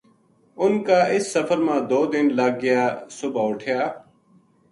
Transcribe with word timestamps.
انھ 0.61 0.79
کا 0.85 0.99
اس 1.13 1.25
سفر 1.33 1.57
ما 1.65 1.75
دو 1.91 2.01
دن 2.13 2.25
لگ 2.39 2.53
گیا 2.61 2.83
صبح 3.17 3.43
اُٹھیا 3.49 3.81